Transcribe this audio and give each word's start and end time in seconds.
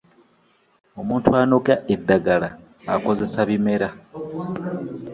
Omuntu 0.99 1.27
anoga 1.41 1.75
eddagala 1.93 2.49
akozesa 2.93 3.39
bimera. 3.49 3.89